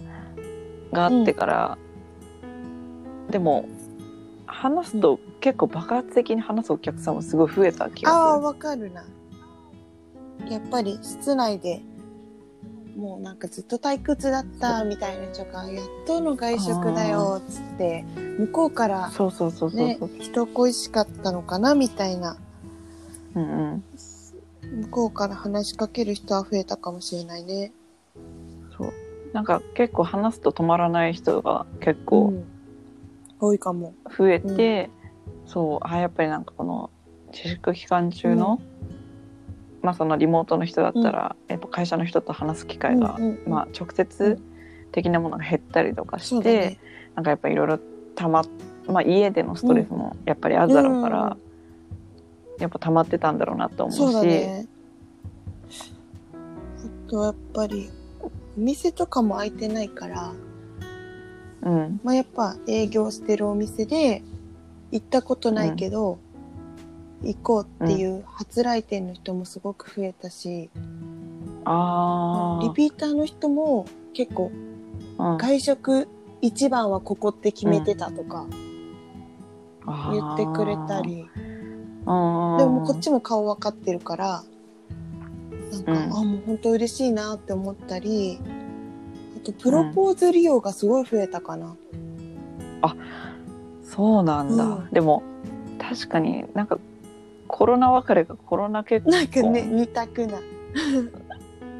[0.91, 1.77] があってから、
[3.29, 3.69] でも
[4.47, 9.05] 話すと結構爆発的に話すお客さんもすごい増えた気ああがわかるな。
[10.49, 11.83] やっぱり室内で
[12.97, 18.03] もうなんかずっと退屈だったみたいな人がやっとの外食だよっつって
[18.39, 19.17] 向こうからする。
[19.17, 20.09] そうそうそうそう。
[20.19, 22.35] 人恋しかったのかなみたいな
[23.35, 23.83] うんうん。
[24.73, 27.71] 向こうから話しかける人は増えたかもしれないね。
[28.77, 28.93] そう。
[29.33, 32.43] なんか結構話すと止まらない人が結う構ん
[33.39, 33.93] 多いかも。
[34.17, 34.89] 増えて、
[35.45, 36.89] そうあやっぱりなんかこの
[37.31, 38.61] 自粛期間中の、
[39.81, 44.39] まあそのリモートの人だったら、やっぱ会社の人と話す機会が、うんうんうんまあ直接
[44.91, 46.79] 的なものが減ったりとかして、ね。
[47.15, 47.79] なんかやっぱいろいろ
[48.15, 48.45] 溜まっ
[48.87, 51.37] まあ、家でのストレスもやっぱりあるだろうから、
[52.59, 53.97] やっぱ溜まってたんだろうなと思うし。
[53.97, 54.67] そうだね。
[57.07, 57.89] あとやっぱり、
[58.21, 60.33] お店とかも開いてないから、
[61.63, 61.99] うん。
[62.03, 64.21] まあ、やっぱ営業してるお店で
[64.91, 66.19] 行ったことないけど、
[67.23, 70.69] 行こうっていう初来店の人もすごく増えたし、
[71.65, 74.51] あリピーターの人も結構
[75.17, 76.07] 外食
[76.41, 78.45] 一番はここって決めてたとか
[80.11, 81.52] 言ってくれたり、あー
[82.05, 84.43] でもこっちも顔分かってるから
[85.71, 85.97] なんか、うん。
[85.97, 88.39] あもう本当嬉しいなって思ったり
[89.37, 91.75] あとプロポーズ利用がすごい増えたかな、
[93.83, 94.89] そうなんだ、うん。
[94.91, 95.23] でも
[95.79, 96.77] 確かになんか
[97.47, 99.11] コロナ別れがコロナ結婚。
[99.13, 100.39] なんかね二択な。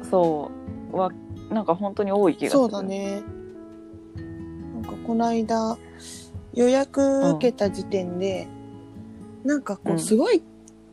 [0.08, 0.50] そ
[0.92, 0.96] う。
[0.96, 1.10] は
[1.50, 2.62] なんか本当に多い気がする。
[2.62, 3.22] そうだね。
[4.74, 5.76] なんかこの間
[6.52, 8.46] 予約受けた時点で、
[9.44, 9.98] なんかこううん。
[9.98, 10.42] すごい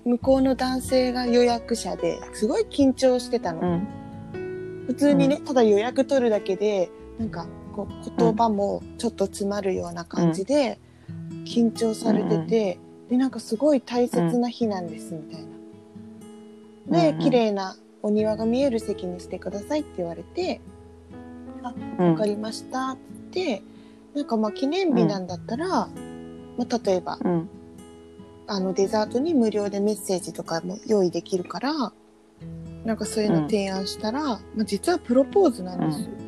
[0.06, 4.86] 向こうの男性が予約者ですごい緊張してたの、うん。
[4.88, 10.80] 普通にね、ただ予約取るだけでなんかこう言葉もちょっと詰まるような感じで
[11.46, 15.46] 緊張されてて、でなんかすごい大切な日なんですみたい
[16.88, 17.02] な。
[17.04, 17.20] で、うん。
[17.20, 20.60] 綺麗なお庭が見える席にしてくださいって言われて
[22.00, 22.12] うん。
[22.14, 22.98] わかりましたっ
[23.32, 23.62] て
[24.16, 25.88] なんかまあ記念日なんだったら、ま
[26.60, 27.50] あ、例えばうん
[28.48, 31.94] あのデザートに無料でメッセージとかも用意できるから
[32.86, 36.06] なんかそういうの提案したら、まあ、実はプロポーズなんです、うん。
[36.06, 36.20] って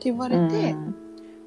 [0.00, 0.76] 言われて、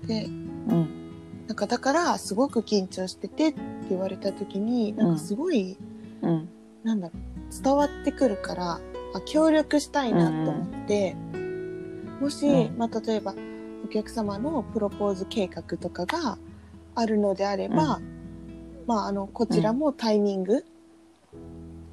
[0.05, 0.29] でう
[0.73, 1.01] ん。
[1.47, 5.77] なんかだからすごく緊張しててって言われた時になんかすごい、
[6.21, 6.49] うん。
[6.83, 8.81] なんだろう伝わってくるから
[9.13, 11.15] あ協力したいなと思って、
[12.19, 12.77] もし、うん。
[12.77, 13.33] まあ、例えば
[13.85, 16.37] お客様のプロポーズ計画とかが
[16.95, 18.01] あるのであれば、
[18.87, 20.65] まあ、あのこちらもタイミング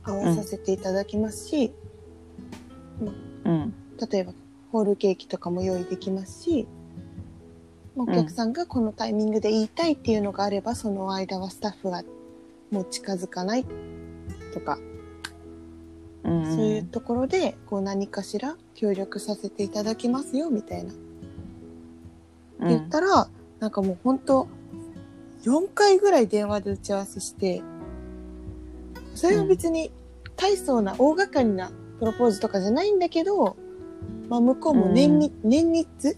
[0.02, 1.72] 合わさせていただきますし、
[3.44, 3.74] うん。
[4.10, 4.32] 例えば
[4.72, 6.66] ホールケーキとかも用意できますし、
[7.96, 12.02] まあお客さんがこのタイミングで言いたいっていうのがあれば、その間はスタッフが
[12.70, 13.64] もう近づかない
[14.54, 14.78] とか、
[16.24, 16.56] うん。
[16.56, 20.92] そういうところでこう何かしら協力させていただきますよみたいな、
[22.60, 22.68] うん。
[22.68, 23.28] 言ったら
[23.60, 24.48] なんかもう本当
[25.44, 27.62] 4回ぐらい電話で打ち合わせして
[29.14, 29.90] それは別に
[30.36, 33.56] 大層な大掛かりなプロポーズとかじゃないんだけど、
[34.28, 36.16] まあ、向こうも綿密、綿密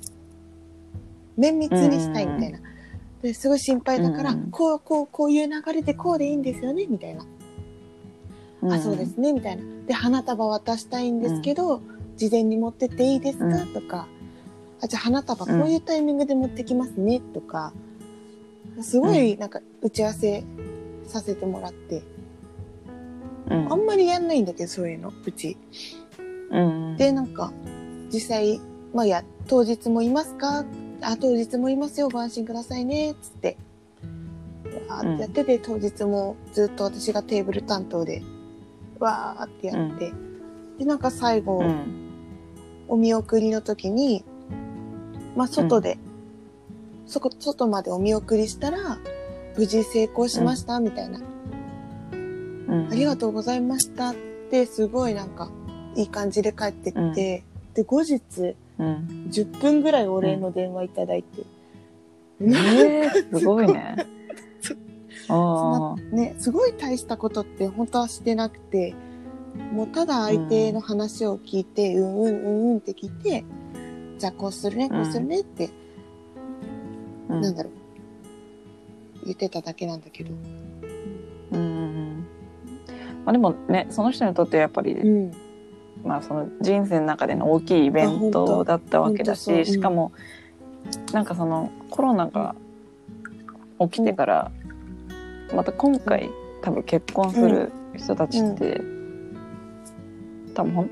[1.39, 2.59] 綿密にしたいみたいな。
[3.23, 4.51] ですごい心配だから、うん。
[4.51, 7.25] こうこうこういう流れでこうでいいんですよねみたいな。
[8.63, 8.73] うん。
[8.73, 9.63] あ、そうですね、みたいな。
[9.87, 11.81] で、花束渡したいんですけど、
[12.17, 13.73] 事前に持ってっていいですか、うん。
[13.73, 14.07] とか、
[14.83, 17.73] あ、じゃあ花束こういうタイミングで持ってきますね、とか、
[18.83, 20.45] すごいなんか打ち合わせ
[21.07, 22.03] させてもらって、
[23.49, 23.73] うん。
[23.73, 25.57] あんまりやんないんだけど、そういうの、うち。
[26.51, 27.53] うんで、なんか、
[28.13, 28.61] 実際、
[28.93, 30.65] まあや、当日もいますか？
[31.01, 33.57] あ、当日もいますよ、ご安心くださいね、つって。
[34.89, 38.23] わーってやってて、当日もずっと私がテーブル担当で、
[38.99, 40.13] わーってやって。
[40.79, 42.07] で、なんか最後、うん。
[42.89, 44.25] お見送りの時に、
[45.37, 45.97] まあ、外で、
[47.11, 48.99] そこ、外までお見送りしたら、
[49.59, 51.21] 無事成功しました、みたいな。
[52.13, 52.89] うん。
[52.89, 54.15] ありがとうございましたっ
[54.49, 55.51] て、すごいなんか、
[55.97, 57.43] いい感じで帰ってきて、
[57.75, 58.21] で、後日、
[58.79, 59.29] うん。
[59.29, 61.43] 10分ぐらいお礼の電話いただいて、
[62.41, 63.97] えー、すごいね。
[66.13, 68.95] ね、すごい大したことって本当はしてなくて、
[69.73, 73.45] もうただ相手の話を聞いて、うん、うんうんうんって聞いて、
[74.19, 75.71] じゃあこうするね、こうするねって、
[77.31, 77.41] うん。
[77.41, 77.71] なんだろ
[79.23, 80.33] う、言ってただけなんだけど。
[81.53, 81.61] うん。
[81.61, 82.27] うん
[83.25, 85.33] まあでもねその人にとってやっぱり、うん。
[86.05, 90.13] まあその人生の中での大きいイベントだったわけだし、しかも
[91.13, 92.55] なんかそのコロナが
[93.81, 94.51] 起きてから、
[95.55, 96.31] また今回
[96.63, 98.81] 多分結婚する人たちって、
[100.55, 100.91] 多分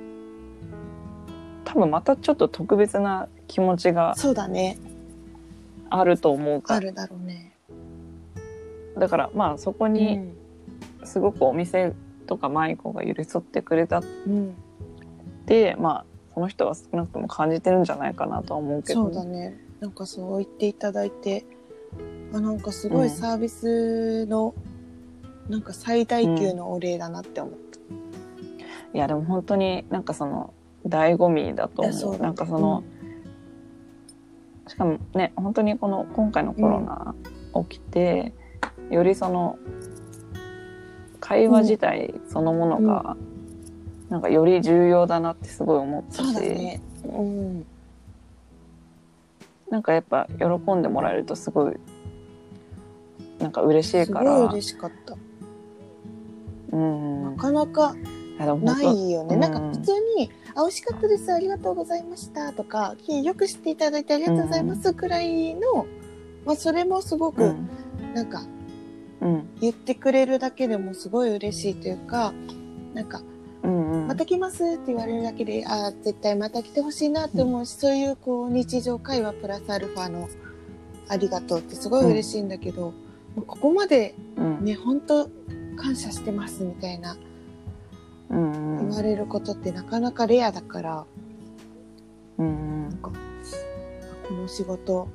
[1.64, 4.78] 多分またちょっと特別な気持ちがそうだね。
[5.90, 7.52] あると思うからあるだろうね。
[8.98, 10.36] だからまあそこうにん。
[11.04, 11.94] すごくお店
[12.26, 14.54] とか舞子が寄り添ってくれたっうん。
[15.46, 19.58] てまあその人は少なくとも感じてるんじゃないかなとは思うけどそうだね。
[19.80, 21.44] なんかそう言っていただいて、
[22.32, 24.54] あなんかすごいサービスの、
[25.48, 27.78] なんか最大級のお礼だなって思った。
[28.92, 30.52] いやでも本当になんかその
[30.86, 32.82] 醍醐味だと思うなんかその、
[34.68, 37.14] しかもね本当にこの今回のコロナ
[37.68, 38.32] 起きて
[38.90, 39.58] よりその
[41.20, 43.16] 会話自体そのものが、
[44.08, 46.80] なんかより重要だなってすごい思ったし。
[49.70, 51.74] なんかやっぱ喜んでもらえるとすごい
[53.38, 55.16] なんか嬉しいから嬉しかった。
[56.72, 57.94] うんなかなか
[58.38, 59.34] ないよね。
[59.34, 61.32] うんなんか普通に、あ、美味しかったです。
[61.32, 62.52] ありがとうございました。
[62.52, 64.92] とか、よく知っていただいてありがとうございます。
[64.94, 65.86] くらいの、
[66.44, 67.68] まあそれもすごく、うん
[68.14, 68.42] なんか
[69.20, 72.32] うん言ってくれるだけでもすごい嬉しいというか、
[72.94, 73.22] なんか、
[73.62, 80.28] うんうんまた来ますって言われるだけで、あー絶対また来てほしいなって思うし、そういうこう日常会話プラスアルファの
[81.08, 82.94] ありがとうってすごい嬉しいんだけど、も
[83.38, 85.28] うここまでうんね、本当
[85.76, 87.16] 感謝してますみたいな
[88.30, 91.06] うんうん言われることってなかなかレアだから、
[92.38, 93.10] うんこ
[94.34, 95.08] の仕事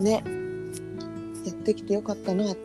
[0.00, 0.22] ね
[1.44, 2.56] やってきてよかったなっ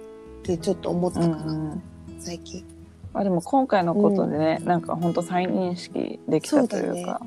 [0.43, 1.83] てちょっと思ったうかな、んうん。
[2.19, 2.65] 最近。
[3.13, 7.21] あでも今回のことでね、なんか本当再認識できたというか。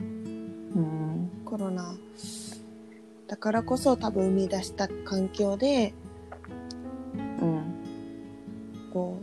[0.00, 1.30] うん。
[1.44, 1.94] コロナ。
[3.28, 5.94] だからこそ多分生み出した環境で
[7.40, 7.62] うん。
[8.92, 9.18] こ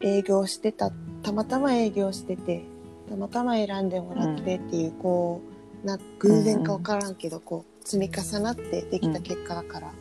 [0.00, 0.90] う営業してた
[1.26, 2.62] たまたま営業してて
[3.10, 5.40] たまたま選んでもらってっていう、こ
[5.82, 9.92] うな偶然か分からんけど、こう積み重なってできた結果だから、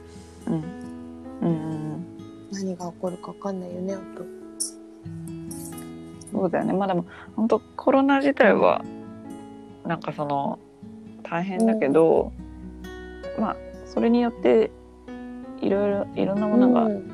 [0.46, 0.54] うん。
[0.54, 0.64] うん。
[1.42, 2.06] うん。
[2.52, 4.28] 何が起こるか分かんないよね本
[6.32, 6.74] そうだよね。
[6.74, 7.06] まあでも
[7.36, 8.86] 本当コロナ自体は
[9.84, 10.60] なんかその
[11.24, 12.34] 大変だけど、
[13.40, 13.58] まあ
[13.88, 14.70] それによって
[15.60, 17.12] いろいろいろんな当ものがうん。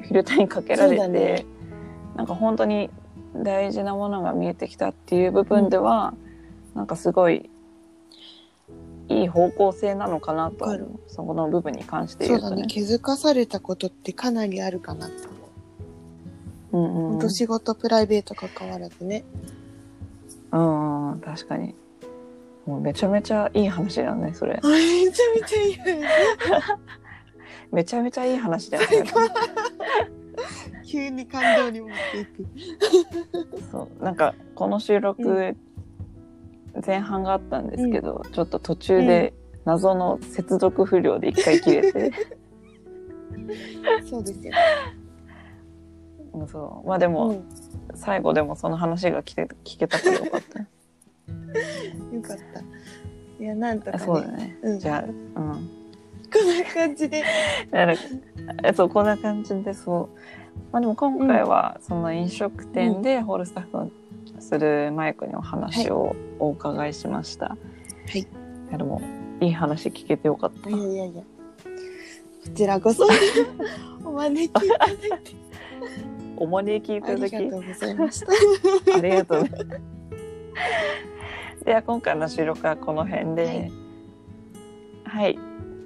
[0.00, 1.44] フィルターにかけられて、そうだね。
[2.14, 2.88] なんか本当に
[3.34, 6.14] 大事なものが見えてきたっていう部分では、
[6.74, 7.48] なんかすごい
[9.08, 10.66] いい方向性なのかなと
[11.06, 12.56] そこの部分に関してそうだね。
[12.56, 12.66] 言うとね。
[12.68, 15.26] 気づかされたことってかなりあるかなって
[16.72, 17.18] 思う、うん。
[17.18, 19.24] うん仕事プライベート関わらずね。
[20.52, 21.74] うんうん確かに。
[22.66, 24.60] もうめちゃめちゃいい話だよねそれ。
[24.62, 25.78] めちゃめちゃいい
[27.72, 29.10] めちゃめちゃいい話だよね
[30.88, 32.46] 急に感動に持っていく。
[33.70, 35.54] そうなんかこの収録、
[36.86, 39.34] 前半があったんですけど、ちょっと途中で
[39.66, 42.12] 謎の接続不良で一回切れて、
[44.08, 44.52] そうですよ、
[46.32, 46.88] うんそう。
[46.88, 47.44] まあでも、うん、
[47.94, 50.58] 最後でもその話が聞け聞けたからよかった。
[52.16, 53.44] よかった。
[53.44, 54.04] いやなんとかね。
[54.04, 54.58] そうだね。
[54.62, 54.78] うん。
[54.78, 55.14] じゃあ、うん。
[56.32, 57.24] こんな感じで。
[58.74, 60.18] そう、こんな感じでそう。
[60.72, 63.90] まあ、でも今回はその飲食店でホールスタッフ
[64.40, 67.46] するマイクにお話をお伺いしました。
[67.46, 67.56] は
[68.14, 68.26] い。
[68.70, 69.00] でも
[69.40, 70.70] いい話聞けてよかった。
[70.70, 71.22] いやいやいや。
[71.22, 71.28] こ
[72.54, 73.06] ちらこそ
[74.04, 74.88] お招きいただい。
[76.36, 78.26] お招きいただきありがとうございました。
[78.96, 79.44] ありがとう。
[81.64, 83.70] では今回の収録はこの辺で。
[85.04, 85.38] はい。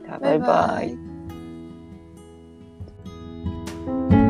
[0.09, 0.97] はい、バイバイ。
[3.87, 4.22] バイバ